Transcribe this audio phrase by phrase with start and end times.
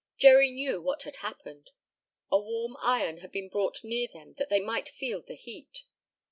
[0.17, 1.69] Jerry knew what had happened.
[2.31, 5.85] A warm iron had been brought near them that they might feel the heat.